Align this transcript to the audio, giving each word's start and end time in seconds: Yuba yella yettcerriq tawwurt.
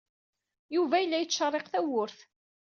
Yuba 0.75 0.95
yella 0.99 1.17
yettcerriq 1.19 1.65
tawwurt. 1.69 2.19